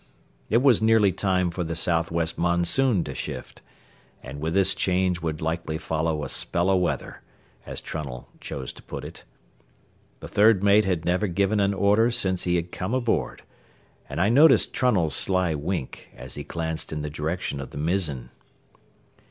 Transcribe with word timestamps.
It 0.49 0.63
was 0.63 0.81
nearly 0.81 1.11
time 1.11 1.51
for 1.51 1.63
the 1.63 1.75
southwest 1.75 2.35
monsoon 2.35 3.03
to 3.03 3.13
shift, 3.13 3.61
and 4.23 4.39
with 4.41 4.55
this 4.55 4.73
change 4.73 5.21
would 5.21 5.41
likely 5.43 5.77
follow 5.77 6.23
a 6.23 6.29
spell 6.29 6.71
o' 6.71 6.75
weather, 6.75 7.21
as 7.67 7.81
Trunnell 7.81 8.25
chose 8.39 8.73
to 8.73 8.81
put 8.81 9.05
it. 9.05 9.25
The 10.19 10.27
third 10.27 10.63
mate 10.63 10.85
had 10.85 11.05
never 11.05 11.27
given 11.27 11.59
an 11.59 11.75
order 11.75 12.09
since 12.09 12.45
he 12.45 12.55
had 12.55 12.71
come 12.71 12.95
aboard, 12.95 13.43
and 14.09 14.19
I 14.19 14.27
noticed 14.29 14.73
Trunnell's 14.73 15.13
sly 15.13 15.53
wink 15.53 16.09
as 16.15 16.33
he 16.33 16.43
glanced 16.43 16.91
in 16.91 17.03
the 17.03 17.11
direction 17.11 17.59
of 17.59 17.69
the 17.69 17.77
mizzen. 17.77 18.31